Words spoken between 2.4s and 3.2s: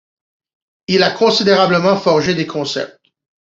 concepts.